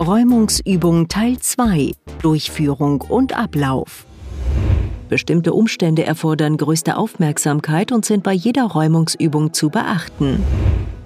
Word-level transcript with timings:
Räumungsübung 0.00 1.08
Teil 1.08 1.40
2 1.40 1.90
Durchführung 2.22 3.00
und 3.00 3.36
Ablauf. 3.36 4.06
Bestimmte 5.08 5.52
Umstände 5.52 6.04
erfordern 6.04 6.56
größte 6.56 6.96
Aufmerksamkeit 6.96 7.90
und 7.90 8.04
sind 8.04 8.22
bei 8.22 8.32
jeder 8.32 8.62
Räumungsübung 8.62 9.52
zu 9.52 9.70
beachten. 9.70 10.40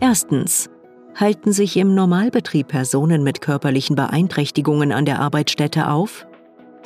Erstens. 0.00 0.70
Halten 1.14 1.52
sich 1.52 1.76
im 1.76 1.94
Normalbetrieb 1.94 2.68
Personen 2.68 3.22
mit 3.22 3.42
körperlichen 3.42 3.94
Beeinträchtigungen 3.94 4.92
an 4.92 5.04
der 5.04 5.20
Arbeitsstätte 5.20 5.90
auf? 5.90 6.26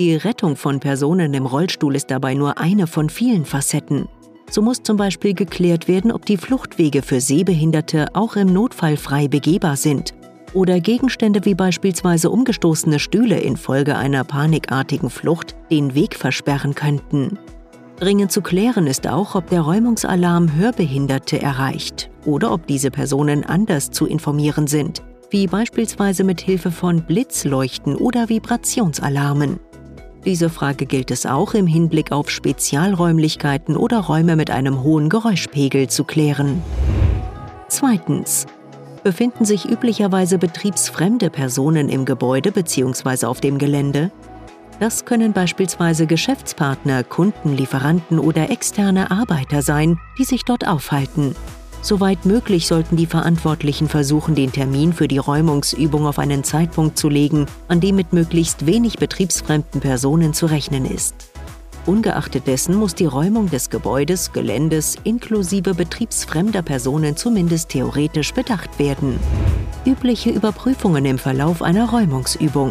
Die 0.01 0.17
Rettung 0.17 0.57
von 0.57 0.81
Personen 0.81 1.33
im 1.35 1.47
Rollstuhl 1.47 1.95
ist 1.95 2.11
dabei 2.11 2.35
nur 2.35 2.59
eine 2.59 2.89
von 2.89 3.11
vielen 3.11 3.45
Facetten. 3.45 4.09
So 4.51 4.61
muss 4.61 4.83
zum 4.83 4.97
Beispiel 4.97 5.35
geklärt 5.35 5.87
werden, 5.87 6.11
ob 6.11 6.27
die 6.27 6.37
Fluchtwege 6.37 7.01
für 7.03 7.21
Sehbehinderte 7.21 8.09
auch 8.15 8.35
im 8.35 8.53
Notfall 8.53 8.97
frei 8.97 9.29
begehbar 9.29 9.77
sind 9.77 10.15
oder 10.55 10.81
Gegenstände 10.81 11.45
wie 11.45 11.55
beispielsweise 11.55 12.31
umgestoßene 12.31 12.99
Stühle 12.99 13.39
infolge 13.41 13.97
einer 13.97 14.25
panikartigen 14.25 15.11
Flucht 15.11 15.57
den 15.71 15.95
Weg 15.95 16.15
versperren 16.15 16.75
könnten. 16.75 17.39
Dringend 17.97 18.33
zu 18.33 18.43
klären 18.43 18.87
ist 18.87 19.07
auch, 19.07 19.35
ob 19.35 19.49
der 19.49 19.61
Räumungsalarm 19.61 20.57
Hörbehinderte 20.57 21.41
erreicht 21.41 22.11
oder 22.25 22.53
ob 22.53 22.67
diese 22.67 22.91
Personen 22.91 23.45
anders 23.45 23.91
zu 23.91 24.07
informieren 24.07 24.67
sind, 24.67 25.03
wie 25.31 25.47
beispielsweise 25.47 26.25
mit 26.25 26.41
Hilfe 26.41 26.71
von 26.71 27.03
Blitzleuchten 27.03 27.97
oder 27.97 28.29
Vibrationsalarmen. 28.29 29.61
Diese 30.25 30.51
Frage 30.51 30.87
gilt 30.87 31.11
es 31.11 31.27
auch 31.27 31.55
im 31.55 31.67
Hinblick 31.67 32.13
auf 32.13 32.31
Spezialräumlichkeiten 32.31 33.77
oder 33.77 34.01
Räume 34.01 34.37
mit 34.37 34.51
einem 34.51 34.83
hohen 34.83 35.09
Geräuschpegel 35.09 35.89
zu 35.89 36.05
klären. 36.05 36.63
Zweitens. 37.69 38.47
Befinden 39.03 39.45
sich 39.45 39.69
üblicherweise 39.69 40.39
betriebsfremde 40.39 41.31
Personen 41.31 41.89
im 41.89 42.05
Gebäude 42.05 42.53
bzw. 42.53 43.27
auf 43.27 43.41
dem 43.41 43.59
Gelände? 43.59 44.13
Das 44.79 45.05
können 45.05 45.33
beispielsweise 45.33 46.07
Geschäftspartner, 46.07 47.05
Kunden, 47.05 47.57
Lieferanten 47.57 48.19
oder 48.19 48.51
externe 48.51 49.11
Arbeiter 49.11 49.63
sein, 49.63 49.99
die 50.19 50.25
sich 50.25 50.45
dort 50.45 50.67
aufhalten. 50.67 51.35
Soweit 51.83 52.27
möglich 52.27 52.69
sollten 52.69 52.97
die 52.97 53.07
Verantwortlichen 53.07 53.89
versuchen, 53.89 54.37
den 54.37 54.53
Termin 54.53 54.93
für 54.93 55.09
die 55.09 55.19
Räumungsübung 55.19 56.07
auf 56.07 56.21
einen 56.21 56.45
Zeitpunkt 56.45 56.97
zu 56.97 57.09
legen, 57.09 57.47
an 57.67 57.81
dem 57.81 57.97
mit 57.97 58.13
möglichst 58.13 58.67
wenig 58.67 58.99
betriebsfremden 58.99 59.81
Personen 59.81 60.33
zu 60.33 60.47
rechnen 60.47 60.85
ist. 60.85 61.32
Ungeachtet 61.85 62.47
dessen 62.47 62.77
muss 62.77 62.95
die 62.95 63.07
Räumung 63.07 63.51
des 63.51 63.69
Gebäudes, 63.69 64.33
Geländes 64.33 64.97
inklusive 65.03 65.75
betriebsfremder 65.75 66.63
Personen 66.63 67.17
zumindest 67.17 67.71
theoretisch 67.71 68.33
bedacht 68.33 68.79
werden. 68.79 69.19
Übliche 69.85 70.31
Überprüfungen 70.31 71.05
im 71.05 71.19
Verlauf 71.19 71.61
einer 71.61 71.91
Räumungsübung. 71.91 72.71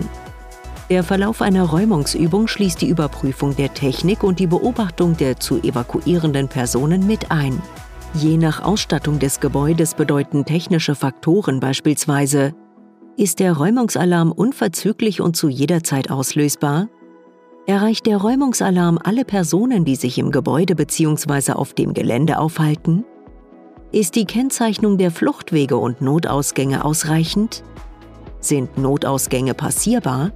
Der 0.89 1.03
Verlauf 1.03 1.41
einer 1.41 1.63
Räumungsübung 1.63 2.47
schließt 2.47 2.81
die 2.81 2.87
Überprüfung 2.87 3.55
der 3.55 3.73
Technik 3.73 4.23
und 4.23 4.39
die 4.39 4.47
Beobachtung 4.47 5.17
der 5.17 5.37
zu 5.37 5.61
evakuierenden 5.61 6.47
Personen 6.47 7.05
mit 7.05 7.31
ein. 7.31 7.61
Je 8.13 8.37
nach 8.37 8.61
Ausstattung 8.61 9.19
des 9.19 9.41
Gebäudes 9.41 9.93
bedeuten 9.93 10.45
technische 10.45 10.95
Faktoren 10.95 11.59
beispielsweise 11.59 12.53
ist 13.17 13.39
der 13.39 13.53
Räumungsalarm 13.53 14.31
unverzüglich 14.31 15.19
und 15.21 15.35
zu 15.35 15.49
jeder 15.49 15.83
Zeit 15.83 16.09
auslösbar? 16.09 16.87
Erreicht 17.65 18.05
der 18.05 18.17
Räumungsalarm 18.17 18.99
alle 19.03 19.23
Personen, 19.23 19.85
die 19.85 19.95
sich 19.95 20.17
im 20.17 20.31
Gebäude 20.31 20.75
bzw. 20.75 21.53
auf 21.53 21.73
dem 21.73 21.93
Gelände 21.93 22.39
aufhalten? 22.39 23.05
Ist 23.91 24.15
die 24.15 24.25
Kennzeichnung 24.25 24.97
der 24.97 25.11
Fluchtwege 25.11 25.77
und 25.77 26.01
Notausgänge 26.01 26.83
ausreichend? 26.83 27.63
Sind 28.39 28.77
Notausgänge 28.77 29.53
passierbar? 29.53 30.31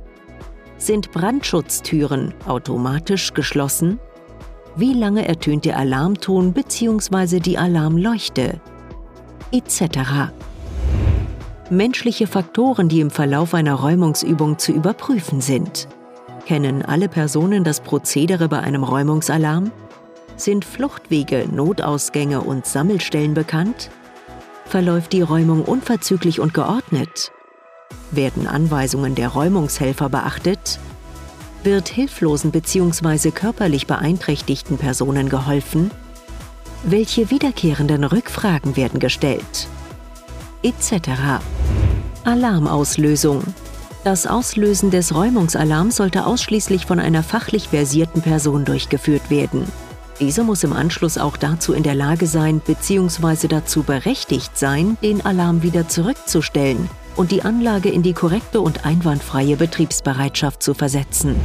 Sind 0.78 1.12
Brandschutztüren 1.12 2.34
automatisch 2.46 3.34
geschlossen? 3.34 4.00
wie 4.76 4.94
lange 4.94 5.28
ertönt 5.28 5.66
der 5.66 5.78
Alarmton 5.78 6.54
bzw. 6.54 7.40
die 7.40 7.58
Alarmleuchte, 7.58 8.60
etc. 9.52 10.32
Menschliche 11.70 12.28
Faktoren, 12.28 12.90
die 12.90 13.00
im 13.00 13.10
Verlauf 13.10 13.54
einer 13.54 13.76
Räumungsübung 13.76 14.60
zu 14.60 14.72
überprüfen 14.72 15.42
sind. 15.42 15.88
Kennen 16.46 16.84
alle 16.84 17.10
Personen 17.10 17.64
das 17.64 17.80
Prozedere 17.80 18.48
bei 18.48 18.60
einem 18.60 18.84
Räumungsalarm? 18.84 19.72
Sind 20.38 20.64
Fluchtwege, 20.64 21.48
Notausgänge 21.52 22.42
und 22.42 22.68
Sammelstellen 22.68 23.34
bekannt? 23.34 23.90
Verläuft 24.66 25.14
die 25.14 25.22
Räumung 25.22 25.64
unverzüglich 25.64 26.40
und 26.40 26.54
geordnet? 26.54 27.32
Werden 28.12 28.46
Anweisungen 28.46 29.16
der 29.16 29.30
Räumungshelfer 29.30 30.10
beachtet? 30.10 30.80
Wird 31.64 31.88
hilflosen 31.88 32.52
bzw. 32.52 33.32
körperlich 33.32 33.88
beeinträchtigten 33.88 34.78
Personen 34.78 35.30
geholfen? 35.30 35.90
Welche 36.84 37.32
wiederkehrenden 37.32 38.04
Rückfragen 38.04 38.76
werden 38.76 39.00
gestellt? 39.00 39.68
Etc. 40.62 41.10
Alarmauslösung. 42.24 43.42
Das 44.06 44.28
Auslösen 44.28 44.92
des 44.92 45.16
Räumungsalarms 45.16 45.96
sollte 45.96 46.28
ausschließlich 46.28 46.86
von 46.86 47.00
einer 47.00 47.24
fachlich 47.24 47.70
versierten 47.70 48.22
Person 48.22 48.64
durchgeführt 48.64 49.32
werden. 49.32 49.66
Diese 50.20 50.44
muss 50.44 50.64
im 50.64 50.74
Anschluss 50.74 51.18
auch 51.18 51.38
dazu 51.38 51.74
in 51.74 51.82
der 51.82 51.96
Lage 51.96 52.28
sein 52.28 52.60
bzw. 52.60 53.48
dazu 53.48 53.82
berechtigt 53.82 54.60
sein, 54.60 54.96
den 55.02 55.26
Alarm 55.26 55.64
wieder 55.64 55.88
zurückzustellen 55.88 56.88
und 57.16 57.32
die 57.32 57.42
Anlage 57.42 57.90
in 57.90 58.04
die 58.04 58.14
korrekte 58.14 58.62
und 58.62 58.86
einwandfreie 58.86 59.56
Betriebsbereitschaft 59.56 60.62
zu 60.62 60.76
versetzen. 60.76 61.36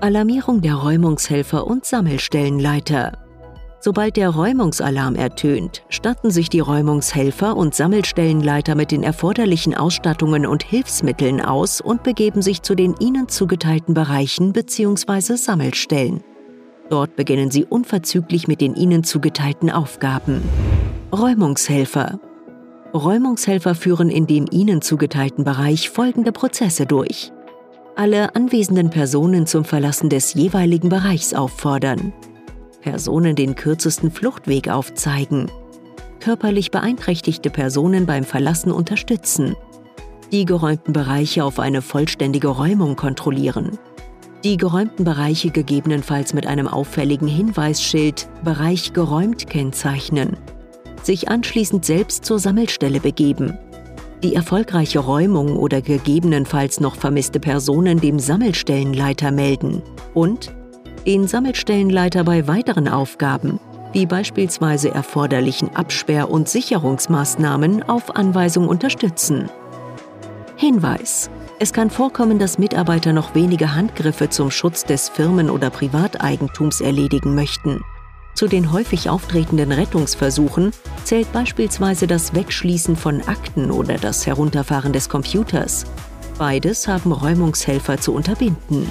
Alarmierung 0.00 0.62
der 0.62 0.74
Räumungshelfer 0.74 1.68
und 1.68 1.84
Sammelstellenleiter. 1.84 3.12
Sobald 3.82 4.16
der 4.16 4.28
Räumungsalarm 4.28 5.14
ertönt, 5.14 5.82
statten 5.88 6.30
sich 6.30 6.50
die 6.50 6.60
Räumungshelfer 6.60 7.56
und 7.56 7.74
Sammelstellenleiter 7.74 8.74
mit 8.74 8.90
den 8.90 9.02
erforderlichen 9.02 9.74
Ausstattungen 9.74 10.44
und 10.44 10.62
Hilfsmitteln 10.62 11.40
aus 11.40 11.80
und 11.80 12.02
begeben 12.02 12.42
sich 12.42 12.60
zu 12.60 12.74
den 12.74 12.94
ihnen 13.00 13.28
zugeteilten 13.28 13.94
Bereichen 13.94 14.52
bzw. 14.52 15.36
Sammelstellen. 15.36 16.22
Dort 16.90 17.16
beginnen 17.16 17.50
sie 17.50 17.64
unverzüglich 17.64 18.48
mit 18.48 18.60
den 18.60 18.74
ihnen 18.74 19.02
zugeteilten 19.02 19.70
Aufgaben. 19.70 20.42
Räumungshelfer 21.10 22.20
Räumungshelfer 22.92 23.74
führen 23.74 24.10
in 24.10 24.26
dem 24.26 24.46
ihnen 24.50 24.82
zugeteilten 24.82 25.44
Bereich 25.44 25.88
folgende 25.88 26.32
Prozesse 26.32 26.86
durch. 26.86 27.32
Alle 27.96 28.34
anwesenden 28.34 28.90
Personen 28.90 29.46
zum 29.46 29.64
Verlassen 29.64 30.10
des 30.10 30.34
jeweiligen 30.34 30.88
Bereichs 30.88 31.32
auffordern. 31.32 32.12
Personen 32.80 33.36
den 33.36 33.54
kürzesten 33.54 34.10
Fluchtweg 34.10 34.68
aufzeigen. 34.68 35.50
Körperlich 36.20 36.70
beeinträchtigte 36.70 37.50
Personen 37.50 38.06
beim 38.06 38.24
Verlassen 38.24 38.72
unterstützen. 38.72 39.56
Die 40.32 40.44
geräumten 40.44 40.92
Bereiche 40.92 41.44
auf 41.44 41.58
eine 41.58 41.82
vollständige 41.82 42.48
Räumung 42.48 42.96
kontrollieren. 42.96 43.78
Die 44.44 44.56
geräumten 44.56 45.04
Bereiche 45.04 45.50
gegebenenfalls 45.50 46.34
mit 46.34 46.46
einem 46.46 46.68
auffälligen 46.68 47.28
Hinweisschild 47.28 48.28
Bereich 48.44 48.92
geräumt 48.92 49.48
kennzeichnen 49.48 50.36
sich 51.04 51.28
anschließend 51.28 51.84
selbst 51.84 52.24
zur 52.24 52.38
Sammelstelle 52.38 53.00
begeben. 53.00 53.58
Die 54.22 54.34
erfolgreiche 54.34 54.98
Räumung 54.98 55.56
oder 55.56 55.80
gegebenenfalls 55.80 56.80
noch 56.80 56.96
vermisste 56.96 57.40
Personen 57.40 58.00
dem 58.00 58.18
Sammelstellenleiter 58.18 59.30
melden 59.30 59.82
und 60.12 60.54
den 61.06 61.26
Sammelstellenleiter 61.26 62.24
bei 62.24 62.46
weiteren 62.46 62.88
Aufgaben, 62.88 63.58
wie 63.92 64.06
beispielsweise 64.06 64.90
erforderlichen 64.90 65.74
Absperr- 65.74 66.30
und 66.30 66.48
Sicherungsmaßnahmen 66.48 67.88
auf 67.88 68.14
Anweisung 68.16 68.68
unterstützen. 68.68 69.48
Hinweis. 70.56 71.30
Es 71.58 71.72
kann 71.72 71.90
vorkommen, 71.90 72.38
dass 72.38 72.58
Mitarbeiter 72.58 73.12
noch 73.12 73.34
wenige 73.34 73.74
Handgriffe 73.74 74.30
zum 74.30 74.50
Schutz 74.50 74.84
des 74.84 75.08
Firmen- 75.08 75.50
oder 75.50 75.70
Privateigentums 75.70 76.80
erledigen 76.80 77.34
möchten. 77.34 77.82
Zu 78.34 78.46
den 78.46 78.72
häufig 78.72 79.10
auftretenden 79.10 79.72
Rettungsversuchen 79.72 80.72
zählt 81.04 81.30
beispielsweise 81.32 82.06
das 82.06 82.34
Wegschließen 82.34 82.96
von 82.96 83.20
Akten 83.26 83.70
oder 83.70 83.96
das 83.96 84.26
Herunterfahren 84.26 84.92
des 84.92 85.08
Computers. 85.08 85.84
Beides 86.38 86.88
haben 86.88 87.12
Räumungshelfer 87.12 87.98
zu 87.98 88.14
unterbinden. 88.14 88.90